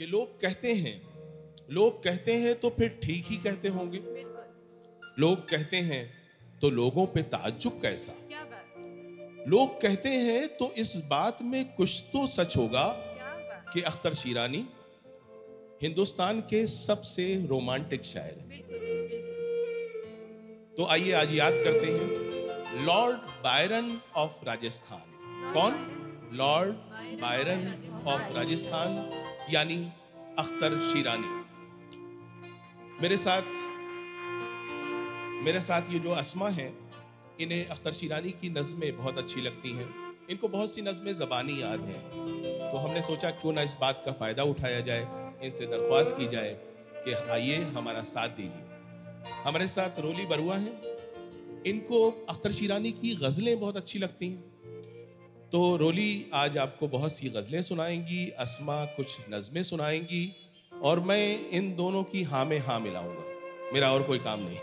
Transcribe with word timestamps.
कि 0.00 0.06
लोग 0.06 0.40
कहते 0.40 0.72
हैं 0.74 1.00
लोग 1.70 2.02
कहते 2.04 2.34
हैं 2.34 2.54
तो 2.60 2.68
फिर 2.70 2.88
ठीक 3.02 3.26
ही 3.28 3.36
कहते 3.36 3.68
होंगे। 3.68 3.98
लोग 5.18 5.38
कहते 5.48 5.76
हैं 5.76 6.00
तो 6.60 6.70
लोगों 6.70 7.06
पे 7.06 7.22
ताज्जुब 7.24 7.78
कैसा? 7.82 8.12
क्या 8.28 8.44
बात 8.44 9.44
लोग 9.48 9.80
कहते 9.82 10.08
हैं 10.08 10.48
तो 10.56 10.70
इस 10.78 10.96
बात 11.10 11.42
में 11.42 11.64
कुछ 11.74 12.04
तो 12.12 12.26
सच 12.26 12.56
होगा 12.56 12.86
कि 13.72 13.82
अख्तर 13.82 14.14
शीरानी 14.14 14.64
हिंदुस्तान 15.82 16.40
के 16.50 16.66
सबसे 16.66 17.26
रोमांटिक 17.46 18.04
शायर 18.04 18.38
हैं। 18.40 18.62
तो 20.76 20.86
आइए 20.86 21.12
आज 21.12 21.34
याद 21.34 21.62
करते 21.64 21.86
हैं 21.88 22.84
लॉर्ड 22.86 23.16
बायरन 23.44 23.96
ऑफ़ 24.16 24.44
राजस्थान। 24.44 25.04
कौन? 25.54 25.72
Lord 26.34 26.74
Byron 27.20 27.60
of 28.06 28.36
Rajasthan. 28.36 28.96
यानी 29.52 29.76
अख्तर 30.38 30.78
शीरानी। 30.80 31.30
मेरे 33.02 33.16
साथ 33.16 33.42
मेरे 35.44 35.60
साथ 35.60 35.82
ये 35.90 35.98
जो 35.98 36.10
असमा 36.10 36.48
हैं, 36.48 36.72
इन्हें 37.40 37.66
अख्तर 37.66 37.92
शीरानी 37.92 38.30
की 38.30 38.48
नज़में 38.50 38.96
बहुत 38.96 39.18
अच्छी 39.18 39.40
लगती 39.40 39.72
हैं। 39.72 39.88
इनको 40.30 40.48
बहुत 40.48 40.70
सी 40.70 40.82
नज़में 40.82 41.12
ज़बानी 41.14 41.60
याद 41.62 41.80
हैं। 41.80 42.02
तो 42.72 42.78
हमने 42.78 43.02
सोचा 43.02 43.30
क्यों 43.30 43.52
ना 43.52 43.62
इस 43.62 43.76
बात 43.80 44.02
का 44.06 44.12
फ़ायदा 44.12 44.42
उठाया 44.42 44.80
जाए, 44.80 45.06
इनसे 45.44 45.66
दरख्वास्त 45.66 46.16
की 46.18 46.28
जाए 46.28 46.54
कि 46.98 47.12
आइए 47.12 47.56
हमारा 47.56 48.02
साथ 48.02 48.28
दीजिए। 48.28 49.32
हमारे 49.44 49.68
साथ 49.68 50.00
रोली 50.00 50.26
बरुआ 50.26 50.56
हैं। 50.56 51.62
इनको 51.66 52.10
अख्तर 52.28 52.52
शीरानी 52.52 52.92
की 52.92 53.14
गज़लें 53.16 53.60
बहुत 53.60 53.76
अच्छी 53.76 53.98
लगती 53.98 54.28
हैं। 54.28 54.49
तो 55.52 55.76
रोली 55.76 56.30
आज 56.34 56.58
आपको 56.58 56.88
बहुत 56.88 57.12
सी 57.12 57.28
गज़लें 57.28 57.62
सुनाएँगी, 57.62 58.30
असमा 58.38 58.84
कुछ 58.84 59.16
नज़में 59.30 59.62
सुनाएँगी 59.62 60.36
और 60.72 61.00
मैं 61.00 61.48
इन 61.50 61.74
दोनों 61.76 62.02
की 62.02 62.22
हाँ 62.22 62.44
में 62.44 62.58
हाँ 62.58 62.78
मिलाऊँगा। 62.80 63.24
मेरा 63.72 63.90
और 63.92 64.02
कोई 64.02 64.18
काम 64.18 64.40
नहीं। 64.40 64.58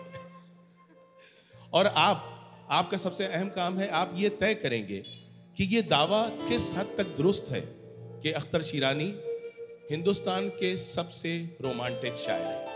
और 1.74 1.88
आप, 1.88 2.24
आपका 2.70 2.98
सबसे 2.98 3.26
अहम 3.26 3.50
काम 3.50 3.78
है, 3.78 3.88
आप 3.90 4.12
ये 4.16 4.30
तय 4.30 4.54
करेंगे 4.54 4.98
कि 5.58 5.64
ये 5.64 5.82
दावा 5.82 6.24
किस 6.30 6.78
हद 6.78 6.96
तक 6.98 7.08
दुरुस्त 7.08 7.48
है 7.52 7.62
कि 8.24 8.32
अख्तर 8.32 8.62
शीरानी 8.62 9.14
हिंदुस्तान 9.92 10.50
के 10.50 10.78
सबसे 10.78 11.38
रोमांटिक 11.62 12.16
शायर 12.18 12.46
हैं। 12.46 12.76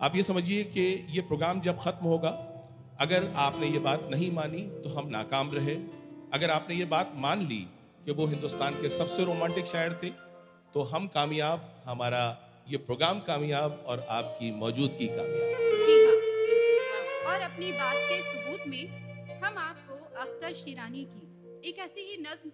आप 0.00 0.16
ये 0.16 0.22
समझिए 0.22 0.64
कि 0.64 1.06
ये 1.10 1.20
प्रोग्राम 1.20 1.60
जब 1.60 1.78
ख़त्म 1.78 2.06
होगा, 2.06 2.30
अगर 3.00 3.32
आपने 3.36 3.68
ये 3.68 3.78
बात 3.78 4.08
नहीं 4.10 4.30
मानी 4.32 4.62
तो 4.82 4.88
हम 4.90 5.08
नाकाम 5.08 5.50
रहे। 5.52 5.76
अगर 6.34 6.50
आपने 6.50 6.74
ये 6.76 6.84
बात 6.86 7.12
मान 7.16 7.46
ली 7.48 7.66
कि 8.04 8.12
वो 8.12 8.26
हिंदुस्तान 8.26 8.74
के 8.82 8.88
सबसे 8.90 9.24
रोमांटिक 9.24 9.66
शायर 9.66 9.92
थे 10.02 10.10
तो 10.74 10.82
हम 10.84 11.06
कामयाब, 11.08 11.60
हमारा 11.84 12.24
ये 12.68 12.76
प्रोग्राम 12.78 13.20
कामयाब 13.20 13.84
और 13.86 14.00
आपकी 14.10 14.50
मौजूदगी 14.54 15.06
कामयाब। 15.08 15.50
जी 15.84 15.94
हाँ 16.00 16.16
और 17.28 17.40
अपनी 17.42 17.72
बात 17.72 17.96
के 18.08 18.20
सबूत 18.22 18.66
में 18.66 18.84
हम 19.42 19.58
आपको 19.58 19.94
अख्तर 20.16 20.54
शिरानी 20.54 21.04
की 21.06 21.68
एक 21.68 21.78
ऐसी 21.80 22.00
ही 22.00 22.16
नज्म 22.22 22.50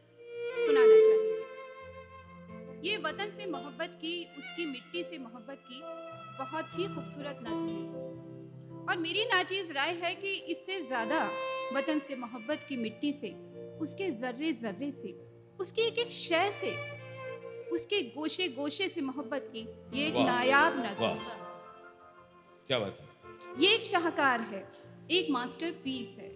सुनाना 0.56 0.96
चाहेंगे। 0.96 1.42
ये 2.88 2.96
वतन 2.98 3.30
से 3.36 3.46
मोहब्बत 3.46 3.98
की, 4.00 4.14
उसकी 4.38 4.66
मिट्टी 4.66 5.02
से 5.02 5.18
मोहब्बत 5.18 5.58
की 5.68 5.80
बहुत 6.38 6.78
ही 6.78 6.84
खूबसूरत 6.94 7.38
नज्म 7.42 7.68
है। 7.68 7.82
और 8.88 8.98
मेरी 8.98 9.24
नाचीज 9.24 9.70
राय 9.72 9.92
है 10.02 10.14
कि 10.14 10.32
इससे 10.52 10.80
ज़्यादा 10.82 11.20
वतन 11.72 11.98
से 12.08 12.16
मोहब्बत 12.16 12.66
की 12.68 12.76
मिट्टी 12.76 13.12
से 13.12 13.28
उसके 13.80 14.10
जर्रे 14.10 14.52
जर्रे 14.52 14.90
से 14.92 15.12
उसकी 15.60 15.82
एक 15.82 15.98
एक 15.98 16.10
शय 16.10 16.52
से 16.60 16.74
उसके 17.70 18.00
गोशे 18.02 18.48
गोशे 18.48 18.88
से 18.88 19.00
मोहब्बत 19.00 19.50
की 19.56 19.68
ये 19.98 20.06
एक 20.06 20.14
नायाब 20.14 20.78
नज्म 20.78 21.14
क्या 22.66 22.78
बात 22.78 22.98
है। 23.00 23.62
ये 23.62 23.74
एक 23.74 23.84
शाहकार 23.84 24.40
है 24.40 24.72
एक 25.10 25.30
मास्टर 25.30 25.70
पीस 25.70 26.18
है। 26.18 26.30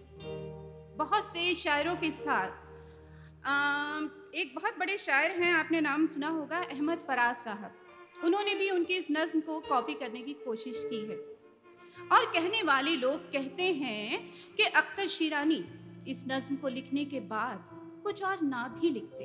बहुत 0.97 1.23
से 1.23 1.55
शायरों 1.55 1.95
के 1.95 2.11
साथ 2.11 2.67
अम, 3.45 4.09
एक 4.35 4.55
बहुत 4.55 4.77
बड़े 4.79 4.97
शायर 4.97 5.31
हैं 5.31 5.53
आपने 5.53 5.81
नाम 5.81 6.07
सुना 6.07 6.27
होगा 6.27 6.57
अहमद 6.57 6.99
फराज 6.99 7.35
साहब। 7.35 7.71
उन्होंने 8.23 8.55
भी 8.55 8.69
उनकी 8.69 8.93
इस 8.93 9.07
नज्म 9.11 9.41
को 9.41 9.59
कॉपी 9.59 9.93
करने 9.93 10.21
की 10.21 10.33
कोशिश 10.33 10.75
की 10.77 10.99
है। 10.99 11.15
और 12.11 12.25
कहने 12.25 12.63
वाले 12.63 12.95
लोग 12.95 13.31
कहते 13.31 13.63
हैं 13.63 14.33
कि 14.55 14.63
अख्तर 14.63 15.07
शिरानी 15.07 15.63
इस 16.07 16.23
नज्म 16.27 16.55
को 16.55 16.67
लिखने 16.69 17.05
के 17.05 17.19
बाद 17.27 17.63
कुछ 18.03 18.23
और 18.23 18.41
ना 18.43 18.67
भी 18.75 18.89
लिखते। 18.89 19.23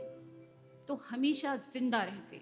तो 0.89 1.01
हमेशा 1.11 1.57
ज़िंदा 1.57 2.03
रहते 2.03 2.41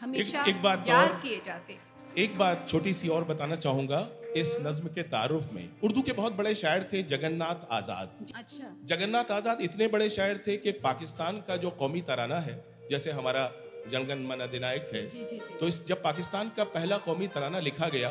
हमेशा 0.00 0.40
एक 0.40 0.48
एक 0.48 0.62
बात 0.62 0.88
याद 0.88 1.20
किए 1.22 1.40
जाते। 1.46 1.78
एक 2.18 2.36
बात 2.38 2.68
छोटी 2.68 2.92
सी 2.92 3.08
और 3.08 3.24
बताना 3.24 3.56
चाहूँगा 3.56 4.08
इस 4.36 4.56
नज्म 4.62 4.88
के 4.88 5.02
तारुफ 5.04 5.52
में। 5.52 5.68
उर्दू 5.84 6.02
के 6.02 6.12
बहुत 6.12 6.32
बड़े 6.32 6.54
शायर 6.54 6.88
थे 6.92 7.02
जगन्नाथ 7.04 7.66
आज़ाद। 7.72 8.32
अच्छा। 8.34 8.74
जगन्नाथ 8.86 9.30
आज़ाद 9.32 9.60
इतने 9.62 9.88
बड़े 9.88 10.08
शायर 10.10 10.42
थे 10.46 10.56
कि 10.56 10.72
पाकिस्तान 10.82 11.42
का 11.48 11.56
जो 11.56 11.70
कौमी 11.78 12.00
तराना 12.02 12.38
है 12.40 12.62
जैसे 12.90 13.10
हमारा 13.12 13.50
जनगण 13.90 14.26
मन 14.26 14.40
अधिनायक 14.40 14.90
है 14.94 15.06
जी 15.08 15.18
जी 15.20 15.36
जी। 15.38 15.56
तो 15.60 15.68
इस 15.68 15.86
जब 15.86 16.02
पाकिस्तान 16.02 16.52
का 16.56 16.64
पहला 16.72 16.98
कौमी 17.00 17.26
तराना 17.28 17.58
लिखा 17.60 17.88
गया 17.88 18.10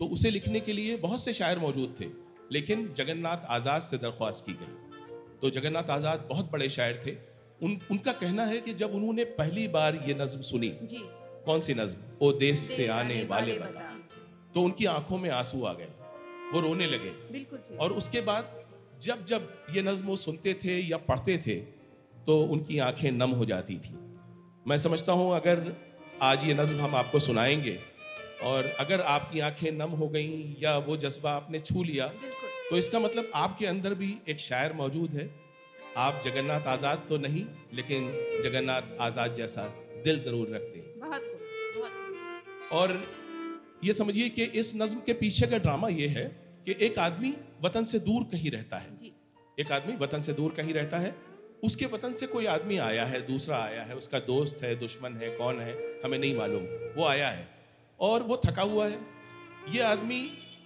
तो 0.00 0.06
उसे 0.08 0.30
लिखने 0.30 0.60
के 0.60 0.72
लिए 0.72 0.96
बहुत 0.98 1.24
से 1.24 1.32
शायर 1.34 1.58
मौजूद 1.58 1.94
थे 2.00 2.08
लेकिन 2.52 2.92
जगन्नाथ 2.94 3.44
आज़ाद 3.50 3.80
से 3.82 3.98
दरख्वास्त 3.98 4.46
की 4.46 4.52
गई। 4.52 4.83
तो 5.42 5.50
जगन्नाथ 5.50 5.90
आज़ाद 5.90 6.26
बहुत 6.28 6.50
बड़े 6.52 6.68
शायर 6.70 7.02
थे। 7.06 7.16
उन 7.60 7.78
उनका 7.90 8.12
कहना 8.14 8.44
है 8.44 8.60
कि 8.60 8.72
जब 8.74 8.94
उन्होंने 8.94 9.24
पहली 9.34 9.66
बार 9.68 10.00
ये 10.06 10.14
नज्म 10.14 10.40
सुनी 10.42 10.68
जी। 10.84 11.02
कौन 11.46 11.60
सी 11.60 11.74
नज्म? 11.74 11.98
ओ 12.22 12.32
देश 12.34 12.58
से 12.58 12.86
आने 12.90 13.22
वाले 13.30 13.58
बता। 13.58 13.90
तो 14.54 14.62
उनकी 14.62 14.84
आँखों 14.86 15.18
में 15.18 15.30
आँसू 15.32 15.62
आ 15.64 15.72
गए 15.72 15.88
वो 16.52 16.60
रोने 16.60 16.86
लगे। 16.86 17.10
बिल्कुल 17.32 17.78
और 17.78 17.92
उसके 17.92 18.20
बाद 18.22 18.52
जब 19.02 19.24
जब 19.24 19.48
ये 19.70 19.82
नज्म 19.82 20.06
वो 20.06 20.16
सुनते 20.16 20.54
थे 20.54 20.78
या 20.80 20.96
पढ़ते 21.06 21.38
थे 21.46 21.54
तो 22.26 22.40
उनकी 22.46 22.78
आँखें 22.80 23.10
नम 23.12 23.30
हो 23.30 23.44
जाती 23.44 23.76
थी। 23.76 23.94
मैं 24.66 24.78
समझता 24.78 25.12
हूँ 25.12 25.34
अगर 25.36 25.72
आज 26.22 26.44
ये 26.44 26.54
नज्म 26.54 26.80
हम 26.80 26.94
आपको 26.94 27.18
सुनाएँगे 27.18 27.78
और 28.44 28.66
अगर 28.80 29.00
आपकी 29.00 29.40
आँखें 29.40 29.70
नम 29.72 29.90
हो 29.92 30.08
गई 30.08 30.56
या 30.60 30.76
वो 30.78 30.96
जज्बा 30.96 31.32
आपने 31.32 31.58
छू 31.60 31.82
लिया 31.82 32.06
तो 32.64 32.76
इसका 32.76 32.98
मतलब 33.00 33.30
आपके 33.36 33.66
अंदर 33.66 33.94
भी 33.94 34.16
एक 34.28 34.40
शायर 34.40 34.72
मौजूद 34.74 35.14
है। 35.14 35.30
आप 35.98 36.20
जगन्नाथ 36.24 36.66
आज़ाद 36.68 37.04
तो 37.08 37.16
नहीं 37.18 37.44
लेकिन 37.74 38.06
जगन्नाथ 38.44 38.96
आज़ाद 39.00 39.34
जैसा 39.34 39.66
दिल 40.04 40.20
ज़रूर 40.20 40.48
रखते 40.50 40.78
हैं। 40.78 41.00
बहुत 41.00 41.22
बहुत 41.76 42.72
और 42.72 43.02
ये 43.84 43.92
समझिए 43.92 44.28
कि 44.28 44.44
इस 44.54 44.72
नज्म 44.76 45.00
के 45.00 45.12
पीछे 45.14 45.46
का 45.46 45.58
ड्रामा 45.58 45.88
ये 45.90 46.06
है 46.08 46.24
कि 46.66 46.76
एक 46.80 46.98
आदमी 47.00 47.34
वतन 47.64 47.84
से 47.84 47.98
दूर 48.00 48.24
कहीं 48.32 48.50
रहता 48.50 48.78
है। 48.78 49.12
एक 49.58 49.72
आदमी 49.72 49.96
वतन 49.96 50.22
से 50.22 50.32
दूर 50.32 50.52
कहीं 50.52 50.74
रहता 50.74 50.98
है 50.98 51.14
उसके 51.64 51.86
वतन 51.86 52.12
से 52.12 52.26
कोई 52.26 52.46
आदमी 52.48 52.76
आया 52.80 53.04
है 53.06 53.20
दूसरा 53.26 53.58
आया 53.58 53.82
है 53.82 53.96
उसका 53.96 54.18
दोस्त 54.22 54.62
है 54.62 54.74
दुश्मन 54.76 55.16
है 55.16 55.28
कौन 55.36 55.60
है 55.60 55.74
हमें 56.04 56.18
नहीं 56.18 56.34
मालूम 56.36 56.64
वो 56.96 57.04
आया 57.06 57.28
है 57.30 57.46
और 58.00 58.22
वो 58.22 58.40
थका 58.46 58.62
हुआ 58.64 58.86
है। 58.86 58.98
ये 59.68 59.82
आदमी 59.82 60.20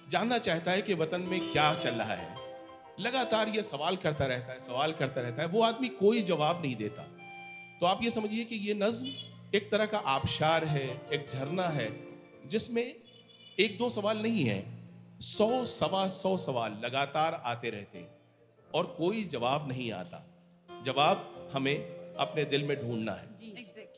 जानना 0.08 0.38
चाहता 0.38 0.70
है 0.70 0.82
कि 0.82 0.94
वतन 0.94 1.20
में 1.20 1.40
क्या 1.52 1.74
चल 1.74 1.94
रहा 1.94 2.14
है। 2.14 2.34
लगातार 3.00 3.48
ये 3.48 3.62
सवाल 3.62 3.96
करता 3.96 4.26
रहता 4.26 4.52
है 4.52 4.60
सवाल 4.60 4.92
करता 4.92 5.20
रहता 5.20 5.42
है 5.42 5.48
वो 5.48 5.62
आदमी 5.62 5.88
कोई 5.88 6.22
जवाब 6.22 6.62
नहीं 6.62 6.76
देता। 6.76 7.02
तो 7.80 7.86
आप 7.86 8.00
ये 8.02 8.10
समझिए 8.10 8.44
कि 8.44 8.56
ये 8.56 8.74
नज्म 8.74 9.08
एक 9.54 9.70
तरह 9.70 9.86
का 9.86 9.98
आबशार 9.98 10.64
है 10.64 10.86
एक 11.12 11.26
झरना 11.30 11.68
है 11.68 11.88
जिसमें 12.46 12.94
एक 13.58 13.76
दो 13.78 13.90
सवाल 13.90 14.18
नहीं 14.18 14.44
है 14.44 14.58
सौ 15.20 15.64
सवा 15.66 16.08
सौ 16.08 16.36
सवाल 16.36 16.80
लगातार 16.84 17.40
आते 17.44 17.70
रहते 17.70 17.98
हैं 17.98 18.08
और 18.74 18.86
कोई 18.98 19.24
जवाब 19.24 19.68
नहीं 19.68 19.90
आता। 19.92 20.24
जवाब 20.68 21.50
हमें 21.52 21.76
अपने 22.16 22.44
दिल 22.44 22.64
में 22.64 22.76
ढूंढना 22.80 23.12
है। 23.12 23.26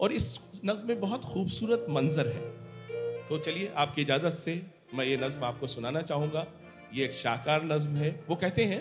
और 0.01 0.13
इस 0.13 0.61
नज्म 0.65 0.89
में 0.89 1.01
बहुत 1.01 1.25
खूबसूरत 1.25 1.87
मंजर 1.91 2.27
है। 2.27 3.29
तो 3.29 3.39
चलिए 3.39 3.73
आपकी 3.77 4.03
इजाज़त 4.03 4.33
से 4.33 4.55
मैं 4.95 5.05
ये 5.05 5.17
नज्म 5.17 5.45
आपको 5.45 5.67
सुनाना 5.67 6.01
चाहूँगा। 6.03 6.47
ये 6.95 7.05
एक 7.05 7.13
शाकार 7.13 7.65
नज्म 7.65 7.97
है। 7.97 8.11
वो 8.29 8.37
कहते 8.37 8.65
हैं, 8.65 8.81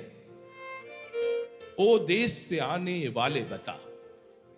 ओ 1.80 1.98
देश 2.00 2.32
से 2.32 2.60
आने 2.60 3.08
वाले 3.08 3.42
बता, 3.44 3.80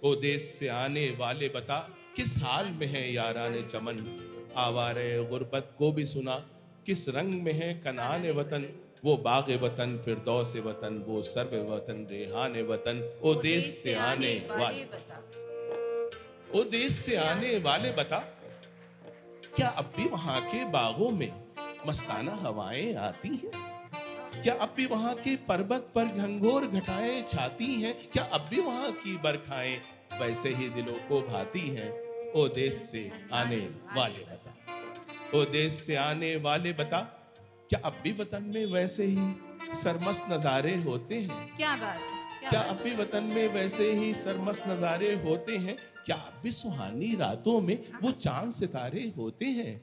ओ 0.04 0.16
देश 0.18 0.42
से 0.44 0.68
आने 0.70 1.10
वाले 1.20 1.50
बता, 1.50 1.80
किस 2.16 2.38
हाल 2.44 2.66
में 2.72 2.88
है 2.88 3.12
यारान 3.14 3.62
चमन? 3.64 3.98
आवारे 4.58 5.08
गुर्बत 5.30 5.76
को 5.78 5.92
भी 5.92 6.06
सुना, 6.06 6.36
किस 6.86 7.08
रंग 7.10 7.34
में 7.44 7.54
है 7.54 7.74
कनान 7.84 8.30
वतन? 8.32 8.72
वो 9.06 9.16
बाग 9.18 9.52
वतन, 9.62 10.02
फिरदौस 10.06 10.56
वतन, 10.58 11.04
वो 11.08 11.22
सर्व 11.26 11.56
वतन, 11.68 12.06
रेहान 12.12 12.62
वतन। 12.62 12.98
ओ 13.24 13.34
देश 13.36 13.70
से 13.76 13.94
आने 13.94 14.34
वाले 14.50 14.84
बता, 14.86 15.24
ओ 16.54 16.64
देश 16.72 16.92
से 16.94 17.16
आने 17.18 17.58
वाले 17.60 17.92
बता 17.92 18.20
क्या 19.56 19.68
अब 19.70 19.92
भी 19.98 20.06
वहाँ 20.06 20.40
के 20.42 20.64
बागों 20.66 21.10
में 21.10 21.32
मस्ताना 21.88 22.32
हवाएँ 22.42 22.94
आती 22.96 23.30
हैं? 23.30 23.52
क्या 24.44 24.54
अब 24.54 24.74
भी 24.78 24.86
वहाँ 24.86 25.14
के 25.16 25.36
पर्वत 25.48 25.92
पर 25.96 26.06
घंघोर 26.06 26.66
घटाएँ 26.68 27.22
छाती 27.24 27.74
हैं? 27.82 27.94
क्या 28.14 28.24
अब 28.24 28.46
भी 28.50 28.62
वहाँ 28.62 28.92
की 28.92 29.18
बरखाएँ 29.18 29.76
वैसे 30.22 30.50
ही 30.50 30.70
दिलों 30.70 30.96
को 31.10 31.22
भाती 31.22 31.68
हैं? 31.70 31.90
ओ 32.36 32.48
देश 32.48 32.74
से 32.74 33.12
आने 33.34 33.58
वाले 33.98 34.24
बता। 34.24 35.38
ओ 35.38 35.44
देश 35.46 35.74
से 35.74 35.96
आने 35.96 36.36
वाले 36.36 36.74
बता। 36.74 37.00
क्या 37.70 37.80
अब 37.86 38.00
भी 38.04 38.12
वतन 38.12 38.52
में 38.56 38.66
वैसे 38.66 39.06
ही 39.06 39.34
सरमस्त 39.76 40.26
नज़ारे 40.32 40.76
होते 40.76 41.16
हैं? 41.16 41.56
क्या 41.58 41.76
बात 41.76 42.00
क्या 42.50 42.62
अब 42.62 42.82
भी 42.84 42.96
वतन 42.96 43.24
में 43.36 43.48
वैसे 43.48 43.92
ही 43.92 44.14
सरमस्त 44.14 44.68
नज़ारे 44.68 45.14
होते 45.16 45.58
हैं? 45.58 45.78
क्या 46.06 46.16
भी 46.44 46.52
सुहानी 46.52 47.16
रातों 47.16 47.60
में 47.62 47.78
वो 48.04 48.12
चाँद 48.12 48.52
सितारे 48.52 49.12
होते 49.18 49.46
हैं? 49.46 49.74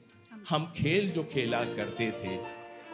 हम 0.49 0.65
खेल 0.77 1.09
जो 1.11 1.23
खेला 1.23 1.63
करते 1.75 2.09
थे 2.11 2.35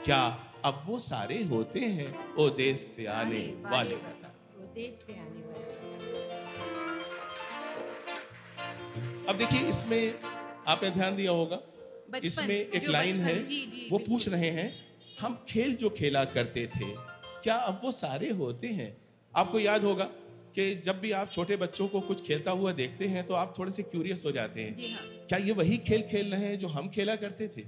क्या 0.05 0.21
अब 0.65 0.83
वो 0.87 0.99
सारे 0.99 1.43
होते 1.43 1.79
हैं? 1.79 2.35
ओ 2.35 2.49
देश 2.49 2.79
से 2.79 3.05
आने 3.05 3.39
वाले 3.71 3.95
बता। 3.95 4.33
देश 4.75 4.93
से 4.95 5.13
आने 5.13 5.41
वाले 5.41 5.63
अब 9.29 9.37
देखिए 9.37 9.69
इसमें 9.69 10.13
आपने 10.67 10.89
ध्यान 10.89 11.15
दिया 11.15 11.31
होगा 11.31 11.59
इसमें 12.23 12.55
एक 12.55 12.87
लाइन 12.89 13.19
है 13.19 13.35
जी, 13.45 13.65
जी, 13.65 13.87
वो 13.91 13.97
पूछ 13.97 14.27
रहे 14.29 14.49
हैं 14.51 14.71
हम 15.19 15.45
खेल 15.49 15.75
जो 15.75 15.89
खेला 15.89 16.23
करते 16.25 16.65
थे 16.75 16.91
क्या 17.43 17.55
अब 17.55 17.81
वो 17.83 17.91
सारे 17.91 18.29
होते 18.31 18.67
हैं? 18.67 18.95
आपको 19.33 19.59
याद 19.59 19.83
होगा 19.83 20.09
कि 20.55 20.73
जब 20.75 20.99
भी 20.99 21.11
आप 21.11 21.31
छोटे 21.31 21.55
बच्चों 21.57 21.87
को 21.87 22.01
कुछ 22.01 22.25
खेलता 22.27 22.51
हुआ 22.51 22.71
देखते 22.71 23.07
हैं 23.07 23.25
तो 23.27 23.33
आप 23.33 23.53
थोड़े 23.59 23.71
से 23.71 23.83
क्यूरियस 23.83 24.23
हो 24.25 24.31
जाते 24.31 24.61
हैं। 24.61 24.75
जी 24.77 24.91
हाँ। 24.91 25.03
क्या 25.29 25.39
ये 25.39 25.51
वही 25.53 25.77
खेल 25.87 26.01
खेल 26.01 26.31
रहे 26.31 26.45
हैं 26.45 26.59
जो 26.59 26.67
हम 26.67 26.89
खेला 26.89 27.15
करते 27.15 27.47
थे? 27.47 27.61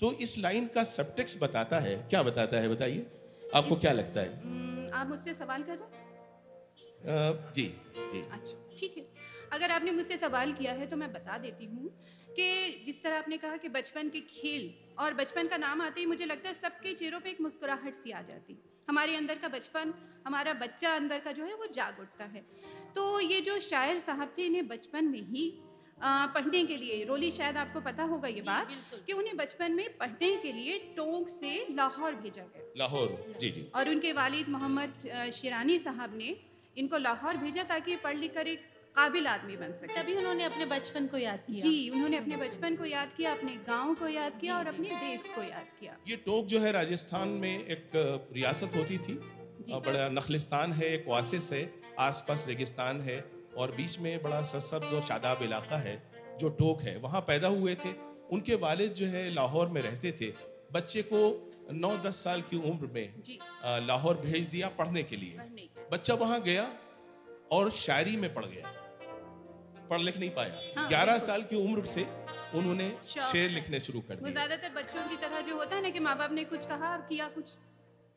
तो 0.00 0.12
इस 0.18 0.38
लाइन 0.38 0.66
का 0.66 0.84
सबटेक्स्ट 0.84 1.38
बताता 1.40 1.78
है। 1.78 1.96
क्या 2.10 2.22
बताता 2.22 2.60
है 2.60 2.68
बताइए। 2.68 3.06
आपको 3.54 3.76
क्या 3.76 3.92
लगता 3.92 4.20
है? 4.20 4.90
आप 4.90 5.06
मुझसे 5.06 5.34
सवाल 5.34 5.62
कर 5.62 5.76
रहे 5.76 5.96
हैं? 5.96 6.06
जी 7.52 7.62
जी। 8.12 8.20
अच्छा 8.32 8.76
ठीक 8.78 8.96
है। 8.98 9.06
अगर 9.52 9.70
आपने 9.70 9.92
मुझसे 9.92 10.16
सवाल 10.16 10.52
किया 10.52 10.72
है 10.72 10.86
तो 10.86 10.96
मैं 10.96 11.12
बता 11.12 11.38
देती 11.38 11.64
हूँ 11.64 11.90
कि 12.30 12.82
जिस 12.86 13.02
तरह 13.02 13.18
आपने 13.18 13.36
कहा 13.36 13.56
कि 13.56 13.68
बचपन 13.68 14.08
के 14.08 14.20
खेल 14.22 14.72
और 14.98 15.14
बचपन 15.14 15.48
का 15.48 15.56
नाम 15.56 15.82
आते 15.82 16.00
ही 16.00 16.06
मुझे 16.06 16.24
लगता 16.24 16.48
है 16.48 16.54
सबके 16.54 16.94
चेहरों 16.94 17.20
पे 17.20 17.30
एक 17.30 17.40
मुस्कुराहट 17.40 17.94
सी 17.94 18.10
आ 18.10 18.20
जाती। 18.22 18.58
हमारे 18.88 19.16
अंदर 19.16 19.34
का 19.34 19.48
बचपन 19.48 19.92
हमारा 20.28 20.52
बच्चा 20.62 20.94
अंदर 20.96 21.18
का 21.20 21.32
जो 21.32 21.44
है 21.44 21.54
वो 21.56 21.72
जाग 21.74 22.00
उठता 22.00 22.24
है। 22.34 22.44
तो 22.94 23.08
ये 23.22 23.40
जो 23.42 23.58
शायर 23.62 23.98
साहब 24.06 24.34
थे 24.38 24.46
इन्हें 24.46 24.68
बचपन 24.68 25.04
में 25.06 25.24
ही 25.32 25.48
आ, 25.98 26.26
पढ़ने 26.34 26.62
के 26.64 26.76
लिए 26.76 27.04
रोली 27.04 27.30
शायद 27.30 27.56
आपको 27.56 27.80
पता 27.80 28.02
होगा 28.10 28.28
ये 28.28 28.40
बात 28.40 28.68
कि 29.06 29.12
उन्हें 29.12 29.36
बचपन 29.36 29.72
में 29.74 29.86
पढ़ने 29.98 30.30
के 30.42 30.52
लिए 30.52 30.78
टोंक 30.96 31.28
से 31.30 31.54
लाहौर 31.70 32.14
भेजा 32.16 32.42
गया। 32.44 32.66
लाहौर 32.78 33.34
जी 33.40 33.50
जी। 33.50 33.64
और 33.74 33.88
उनके 33.90 34.12
वालिद 34.12 34.48
मोहम्मद 34.48 35.32
शिरानी 35.34 35.78
साहब 35.78 36.14
ने 36.16 36.28
इनको 36.76 36.98
लाहौर 36.98 37.36
भेजा 37.36 37.62
ताकि 37.72 37.96
पढ़ 38.04 38.16
लिख 38.16 38.34
कर 38.34 38.46
एक 38.48 38.60
काबिल 38.94 39.26
आदमी 39.26 39.56
बन 39.56 39.72
सके। 39.72 39.94
तभी 39.94 40.14
उन्होंने 40.16 40.44
अपने 40.44 40.66
बचपन 40.66 41.06
को 41.06 41.18
याद 41.18 41.42
किया। 41.46 41.60
जी 41.60 41.90
उन्होंने 41.90 42.16
अपने 42.16 42.36
बचपन 42.36 42.76
को 42.76 42.84
याद 42.84 43.10
किया 43.16 43.32
अपने 43.32 43.56
गाँव 43.66 43.94
को 43.94 44.08
याद 44.08 44.38
किया 44.40 44.58
और 44.58 44.66
अपने 44.66 44.88
देश 45.00 45.26
को 45.34 45.42
याद 45.42 45.66
किया। 45.80 45.96
ये 46.08 46.16
टोक 46.28 46.46
जो 46.46 46.60
है 46.60 46.72
राजस्थान 46.72 47.28
में 47.42 47.66
एक 47.66 47.90
रियासत 48.32 48.76
होती 48.76 48.98
थी। 48.98 49.18
बड़ा 49.70 50.08
नखलिस्तान 50.10 50.72
है 50.72 50.86
एक 50.86 51.04
वासिस 51.08 51.52
है 51.52 51.62
आसपास 52.00 52.44
रेगिस्तान 52.48 53.00
है 53.00 53.18
और 53.56 53.70
बीच 53.76 53.98
में 53.98 54.22
बड़ा 54.22 54.42
सब्ज 54.42 54.92
और 54.94 55.02
शादाब 55.02 55.42
इलाका 55.42 55.76
है 55.78 55.96
जो 56.40 56.48
टोक 56.58 56.82
है। 56.82 56.96
वहाँ 56.98 57.20
पैदा 57.28 57.48
हुए 57.50 57.74
थे। 57.74 57.92
उनके 58.32 58.54
वालिद 58.56 58.92
जो 58.94 59.06
है 59.06 59.28
लाहौर 59.30 59.68
में 59.68 59.80
रहते 59.82 60.12
थे। 60.12 60.32
बच्चे 60.72 61.02
को 61.02 61.20
नौ 61.74 61.96
दस 61.98 62.22
साल 62.24 62.42
की 62.42 62.56
उम्र 62.68 62.86
में 62.94 63.86
लाहौर 63.86 64.16
भेज 64.18 64.46
दिया 64.46 64.68
पढ़ने 64.78 65.02
के 65.02 65.16
लिए। 65.16 65.36
पढ़ने 65.38 65.68
बच्चा 65.92 66.14
वहाँ 66.16 66.40
गया 66.42 66.70
और 67.52 67.70
शायरी 67.72 68.16
में 68.16 68.32
पढ़ 68.34 68.46
गया। 68.46 68.74
पढ़ 69.90 70.00
लिख 70.00 70.16
नहीं 70.18 70.30
पाया। 70.30 70.60
हाँ, 70.76 70.88
ग्यारह 70.88 71.12
बिल्कुल। 71.12 71.26
साल 71.26 71.42
की 71.42 71.56
उम्र 71.58 71.84
से 71.86 72.06
उन्होंने 72.54 72.90
शेर 73.08 73.50
लिखने 73.50 73.80
शुरू 73.80 74.00
कर 74.00 74.14
दिया 74.14 74.30
ज़्यादातर 74.30 74.72
बच्चों 74.74 75.08
की 75.08 75.16
तरह 75.16 75.40
जो 75.40 75.56
होता 75.56 75.76
है 75.76 75.82
ना 75.82 75.90
कि 75.90 76.00
माँ 76.00 76.16
बाप 76.18 76.32
ने 76.32 76.44
कुछ 76.46 76.66
कहा 76.66 76.92
और 76.92 77.06
किया 77.08 77.28
कुछ 77.30 77.52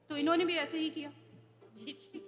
तो 0.09 0.18
इन्होंने 0.18 0.45
भी 0.45 0.56
ऐसे 0.57 0.77
ही 0.77 0.89
किया। 0.89 1.12
जी 1.77 1.85
जी। 1.85 2.19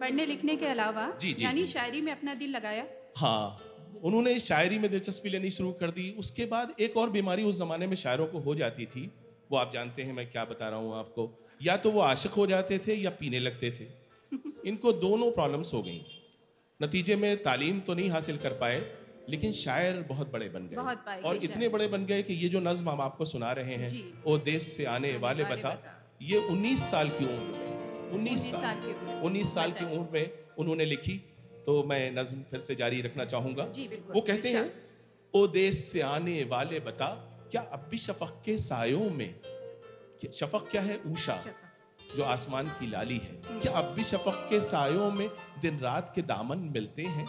पढ़ने 0.00 0.26
लिखने 0.26 0.56
के 0.56 0.66
अलावा 0.66 1.18
जी, 1.20 1.32
जी, 1.32 1.44
यानी 1.44 1.66
शायरी 1.66 2.00
में 2.00 2.12
अपना 2.12 2.34
दिल 2.34 2.50
लगाया? 2.50 2.86
हाँ 3.16 3.58
उन्होंने 4.02 4.40
शायरी 4.40 4.78
में 4.78 4.90
दिलचस्पी 4.90 5.28
लेनी 5.28 5.50
शुरू 5.50 5.72
कर 5.72 5.90
दी। 5.90 6.14
उसके 6.18 6.44
बाद 6.46 6.74
एक 6.80 6.96
और 6.96 7.10
बीमारी 7.10 7.44
उस 7.44 7.58
जमाने 7.58 7.86
में 7.86 7.96
शायरों 7.96 8.26
को 8.26 8.38
हो 8.38 8.54
जाती 8.54 8.86
थी। 8.86 9.10
वो 9.50 9.58
आप 9.58 9.72
जानते 9.72 10.02
हैं 10.02 10.12
मैं 10.12 10.30
क्या 10.30 10.44
बता 10.44 10.68
रहा 10.68 10.78
हूँ 10.78 10.98
आपको। 10.98 11.48
या 11.62 11.76
तो 11.76 11.90
वो 11.90 12.00
आशिक 12.00 12.32
हो 12.32 12.46
जाते 12.46 12.78
थे 12.78 12.94
या 12.94 13.10
पीने 13.10 13.38
लगते 13.38 13.70
थे। 13.70 13.86
इनको 14.66 14.92
दोनों 14.92 15.30
प्रॉब्लम्स 15.30 15.74
हो 15.74 15.82
गई। 15.82 16.06
नतीजे 16.82 17.16
में 17.16 17.42
तालीम 17.42 17.80
तो 17.80 17.94
नहीं 17.94 18.10
हासिल 18.10 18.36
कर 18.36 18.50
पाए 18.50 18.96
लेकिन 19.28 19.52
शायर 19.52 20.02
बहुत 20.02 20.32
बड़े 20.32 20.48
बन 20.48 20.68
गए। 20.68 21.20
और 21.22 21.36
इतने 21.36 21.68
बड़े 21.68 21.88
बन 21.88 22.06
गए 22.06 22.22
कि 22.22 22.34
ये 22.34 22.48
जो 22.48 22.60
नज्म 22.60 22.90
हम 22.90 23.00
आपको 23.00 23.24
सुना 23.24 23.52
रहे 23.52 23.74
हैं। 23.74 24.22
ओ 24.26 24.38
देश 24.38 24.62
से 24.62 24.84
आने 24.84 25.16
वाले 25.16 25.44
बता 25.44 26.02
ये 26.22 26.38
19 26.38 26.90
साल 26.90 27.08
की 27.08 27.24
उम्र। 27.24 27.34
में 27.34 27.55
19 27.55 27.55
उन्नीस 28.14 28.50
साल 28.50 28.76
19 29.24 29.44
साल 29.44 29.72
की 29.72 29.84
उम्र 29.96 30.08
में 30.12 30.30
उन्होंने 30.58 30.84
लिखी 30.84 31.16
तो 31.66 31.82
मैं 31.82 32.10
नज्म 32.10 32.42
फिर 32.42 32.60
से 32.60 32.74
जारी 32.74 33.00
रखना 33.00 33.24
चाहूँगा। 33.24 33.64
वो 34.10 34.20
कहते 34.20 34.48
हैं 34.48 34.72
ओ 35.34 35.46
देश 35.46 35.78
से 35.78 36.00
आने 36.00 36.44
वाले 36.44 36.80
बता 36.80 37.08
क्या 37.50 37.62
अब 37.62 37.88
भी 37.90 37.98
शफक 37.98 38.42
के 38.44 38.58
सायों 38.58 39.10
में 39.10 39.34
शफक 40.34 40.68
क्या 40.70 40.82
है 40.82 41.00
ऊषा 41.06 41.44
जो 42.16 42.22
आसमान 42.22 42.66
की 42.66 42.86
लाली 42.90 43.16
है? 43.16 43.60
क्या 43.60 43.72
अब 43.72 43.84
भी 43.84 44.04
शफक 44.04 44.46
के 44.50 44.60
सायों 44.60 45.10
में 45.10 45.28
दिन 45.60 45.78
रात 45.78 46.12
के 46.14 46.22
दामन 46.22 46.58
मिलते 46.58 47.02
हैं? 47.02 47.26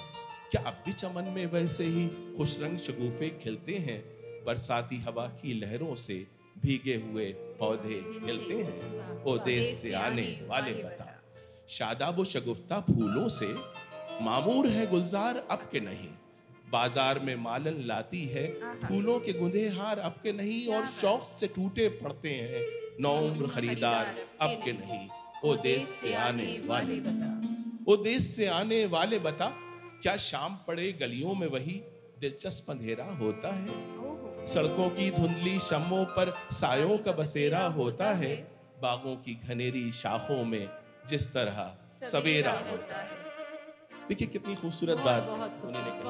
क्या 0.51 0.61
अब 0.61 0.83
भी 0.85 0.93
चमन 0.93 1.23
में 1.23 1.45
वैसे 1.45 1.83
ही 1.83 2.07
खुश 2.37 2.59
रंग 2.59 2.77
शगुफे 2.77 3.29
खिलते 3.29 3.75
हैं? 3.75 3.99
बरसाती 4.45 4.97
हवा 4.97 5.27
की 5.27 5.53
लहरों 5.53 5.95
से 5.95 6.27
भीगे 6.57 6.95
हुए 6.95 7.25
पौधे 7.59 8.01
हिलते 8.23 8.55
हैं 8.55 9.23
ओ 9.23 9.37
देश 9.45 9.75
से 9.75 9.93
आने 9.95 10.27
वाले 10.47 10.73
बता। 10.73 11.13
शादाब 11.69 12.23
शगुफ्ता 12.25 12.79
फूलों 12.81 13.27
से 13.31 13.53
मामूर 14.21 14.67
है 14.69 14.85
गुलजार 14.89 15.43
अब 15.51 15.67
के 15.71 15.79
नहीं। 15.81 16.09
बाज़ार 16.71 17.19
में 17.19 17.35
मालन 17.37 17.83
लाती 17.87 18.23
है 18.27 18.47
फूलों 18.81 19.19
के 19.19 19.33
गुंदे 19.33 19.67
हार 19.71 19.99
अब 20.01 20.15
के 20.23 20.31
नहीं 20.33 20.65
और 20.75 20.85
शौक 21.01 21.23
से 21.39 21.47
टूटे 21.49 21.87
पड़ते 21.99 22.29
हैं 22.31 22.63
नौ 23.01 23.13
उम्र 23.21 23.47
खरीदार 23.49 24.15
अब 24.41 24.59
के 24.63 24.71
नहीं। 24.73 25.07
ओ 25.43 25.55
देश 25.63 25.83
से 25.85 26.13
आने 26.15 26.49
वाले 26.65 26.99
बता। 27.01 27.29
ओ 27.87 27.95
देश 28.03 28.23
से 28.25 28.47
आने 28.53 28.85
वाले 28.87 29.19
बता। 29.21 29.47
क्या 30.01 30.15
शाम 30.21 30.57
पड़े 30.67 30.91
गलियों 30.93 31.33
में 31.35 31.47
वही 31.49 31.81
दिलचस्प 32.19 32.71
अंधेरा 32.71 33.05
होता 33.17 33.53
है। 33.55 33.75
सड़कों 34.47 34.89
की 34.89 35.09
धुंधली 35.11 35.59
शमों 35.59 36.03
पर 36.15 36.33
सायों 36.51 36.97
का 36.97 37.11
बसेरा 37.11 37.65
होता 37.77 38.13
है 38.13 38.35
बागों 38.81 39.15
की 39.15 39.33
घनेरी 39.47 39.91
शाखों 39.91 40.43
में 40.45 40.67
जिस 41.09 41.27
तरह 41.33 41.57
सवेरा 42.03 42.51
होता 42.71 42.97
है। 42.97 43.15
देखिए 44.09 44.27
कितनी 44.27 44.55
खूबसूरत 44.55 44.97
बात 44.97 45.29
उन्होंने 45.29 45.91
कही 45.99 46.09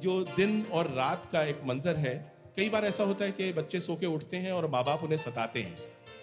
जो 0.00 0.22
दिन 0.36 0.66
और 0.72 0.90
रात 0.94 1.28
का 1.32 1.42
एक 1.42 1.60
मंजर 1.64 1.96
है 1.96 2.14
कई 2.56 2.68
बार 2.70 2.84
ऐसा 2.84 3.04
होता 3.04 3.24
है 3.24 3.32
कि 3.32 3.52
बच्चे 3.52 3.80
सो 3.80 3.96
के 3.96 4.06
उठते 4.06 4.36
हैं 4.36 4.52
और 4.52 4.66
माँ 4.70 4.84
बाप 4.84 5.02
उन्हें 5.04 5.18
सताते 5.18 5.62
हैं 5.62 5.78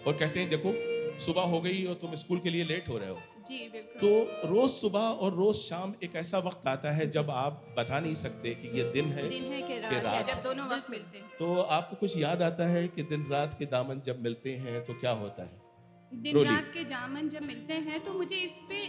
और 0.06 0.16
कहते 0.16 0.40
हैं 0.40 0.48
देखो 0.50 0.72
सुबह 1.20 1.42
हो 1.52 1.60
गई 1.60 1.84
और 1.84 1.94
तुम 1.94 2.14
स्कूल 2.14 2.38
के 2.38 2.50
लिए 2.50 2.64
लेट 2.64 2.88
हो 2.88 2.98
रहे 2.98 3.10
हो। 3.10 3.18
जी 3.48 3.58
बिल्कुल। 3.70 4.00
तो 4.00 4.48
रोज 4.48 4.70
सुबह 4.70 5.00
और 5.00 5.34
रोज 5.34 5.56
शाम 5.56 5.94
एक 6.04 6.16
ऐसा 6.16 6.38
वक्त 6.46 6.66
आता 6.68 6.92
है 6.92 7.10
जब 7.10 7.30
आप 7.32 7.60
बता 7.78 8.00
नहीं 8.00 8.14
सकते 8.16 8.54
कि 8.54 8.68
ये 8.78 8.84
दिन 8.92 9.12
है 9.12 9.28
दिन 9.28 9.52
है 9.52 9.60
कि 9.60 9.68
कि 9.68 9.80
रात 9.80 9.92
है 9.92 10.00
रात 10.02 10.26
जब 10.26 10.42
दोनों 10.42 10.66
वक्त 10.68 10.90
मिलते 10.90 11.18
हैं। 11.18 11.28
तो 11.38 11.54
आपको 11.76 11.96
कुछ 11.96 12.16
याद 12.18 12.42
आता 12.42 12.66
है 12.68 12.86
कि 12.88 13.02
दिन 13.04 13.26
रात 13.30 13.56
के 13.58 13.66
दामन 13.66 14.00
जब 14.06 14.22
मिलते 14.22 14.54
हैं 14.58 14.84
तो 14.86 14.94
क्या 14.96 15.10
होता 15.22 15.42
है? 15.42 15.64
दिन 16.12 16.38
रात 16.44 16.70
के 16.74 16.84
जामन 16.86 17.28
जब 17.28 17.42
मिलते 17.44 17.74
हैं 17.86 18.04
तो 18.04 18.12
मुझे 18.14 18.36
इस 18.38 18.58
पे 18.68 18.80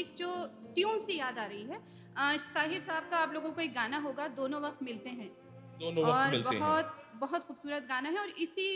एक 0.00 0.14
जो 0.18 0.30
ट्यून 0.74 0.98
सी 1.00 1.18
याद 1.18 1.38
आ 1.38 1.46
रही 1.46 1.62
है। 1.64 1.78
साहिर 2.40 2.80
साहब 2.80 3.08
का 3.10 3.18
आप 3.18 3.32
लोगों 3.34 3.50
को 3.52 3.60
एक 3.60 3.74
गाना 3.74 3.98
होगा 4.00 4.26
दोनों 4.36 4.60
वक्त 4.62 4.82
मिलते 4.82 5.10
हैं। 5.10 5.30
दोनों 5.80 6.04
वक्त 6.04 6.30
मिलते 6.30 6.54
हैं। 6.54 6.60
बहुत 6.60 6.96
बहुत 7.16 7.46
खूबसूरत 7.46 7.86
गाना 7.88 8.08
है 8.08 8.18
और 8.18 8.28
इसी 8.40 8.66